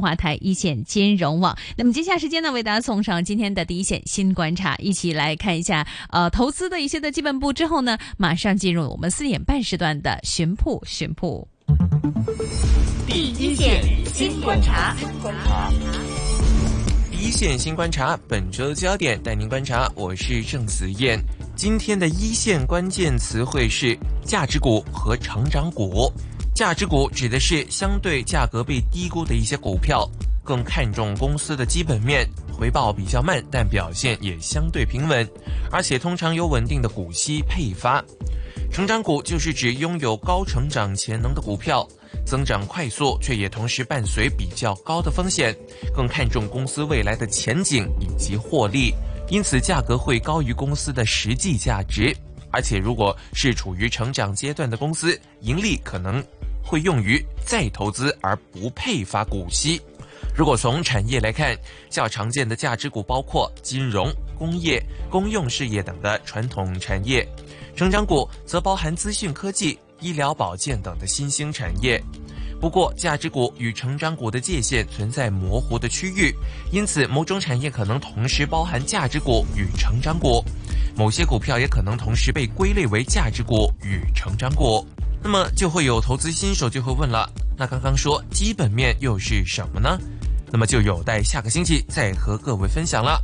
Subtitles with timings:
[0.00, 1.56] 话台一线金融网。
[1.76, 11.46] 那么接下来时间呢，为大家送上今天的第一线新观察，一起来看一下呃投资的一些的基本步之后呢，马上进入我们四点半时段的寻铺寻铺。
[13.06, 14.94] 第一线新观察，
[17.10, 21.18] 第一线新观察，本周焦点带您观察，我是郑子燕。
[21.56, 26.12] 今天的一线关键词汇是价值股和成长股。
[26.56, 30.08] 价值股指的是相对价格被低估的一些股票，
[30.42, 35.28] 更看重公司的基本面，回报比较慢，但表现也相对平稳，
[35.70, 38.02] 而且通常有稳定的股息配发。
[38.72, 41.86] 成长股就是指拥有高成长潜能的股票，
[42.24, 45.54] 增长快速，却也同时伴随比较高的风险，
[45.94, 48.94] 更看重公司未来的前景以及获利，
[49.28, 52.16] 因此价格会高于公司的实际价值。
[52.50, 56.24] 而且如果是处于成长阶段的公司，盈利可能。
[56.66, 59.80] 会用于再投资而不配发股息。
[60.34, 61.56] 如果从产业来看，
[61.88, 67.24] 较常见的价值股包括金融、工业、公用事业等的传统产业；
[67.74, 72.02] 成长股则包含资讯科技、医疗保健等的新兴产业。
[72.60, 76.34] 不过，价值股与成长股的界限存在模糊的区域，
[76.72, 80.42] 因此某种产业可能同时包含价值股与成长股，
[80.96, 84.86] 某些股票也可能同时被归类为价值股与成长股。
[85.22, 89.98] 那么就会有投资新手就会问了，那刚刚说基本面又是什么呢？
[90.52, 93.20] 那么就有待下个星期再和各位分享了。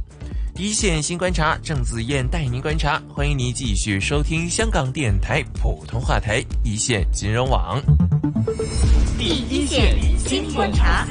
[0.57, 7.81] 一线新观察，郑子燕带您观察，欢迎您继续收听香港电台普通话台一线金融网。
[9.17, 11.07] 第一线新观察。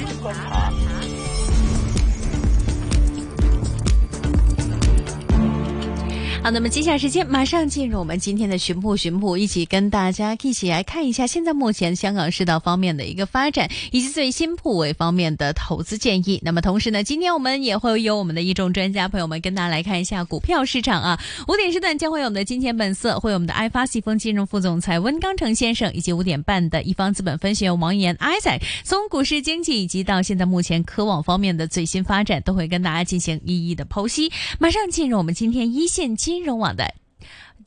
[6.43, 16.41] 好，那么接下来时间马上进入我们今天的巡铺巡铺，一起跟大家一起来看一下现在目前香港市道方面的一个发展，以及最新铺位方面的投资建议。
[16.43, 21.19] 那么同时呢，今天我们也会有我们的一众专家朋友们跟大家来看一下股票市场啊。
[21.47, 34.31] 五点时段将会有我们的金钱本色，会有我们的爱发信丰金融副总裁温刚成先生，以及五点半的一方资本分析员王岩 Isaac，从股市经济以及到现在目前科网方面的最新发展，都会跟大家进行一一的剖析。
[34.57, 36.31] 马上进入我们今天一线金。
[36.41, 36.91] 金融网的，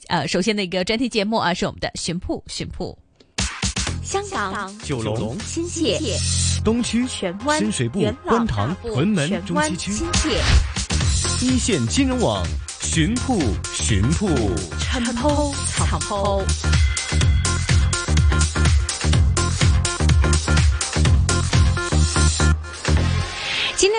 [0.09, 2.99] 呃，首先的一个专题节目啊，是我们的巡铺巡铺。
[4.03, 5.97] 香港九龙新界
[6.65, 10.43] 东区荃湾深水埗观塘屯门中西区新界
[11.41, 12.45] 一线金融网
[12.81, 13.39] 巡铺
[13.73, 14.27] 巡铺。
[14.81, 16.43] 陈铺草铺。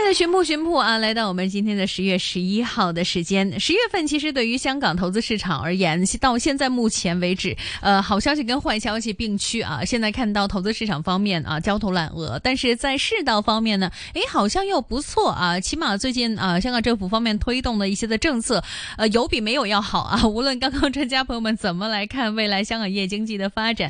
[0.05, 3.59] 的巡铺巡铺啊，来到我们今天的十月十一号的时间。
[3.59, 9.83] 十月份其实对于香港投资市场而言，到现在目前为止，呃，好消息跟坏消息并驱啊。
[9.83, 15.59] 现在看到投资市场方面啊，焦头烂额，但是在世道方面呢，诶，好像又不错啊。
[15.59, 18.63] 起码最近啊，香港政府方面推动的一些的政策，
[18.97, 20.23] 呃，有比没有要好啊。
[20.27, 23.83] 无论刚刚专家朋友们怎么来看未来香港业经济的发展，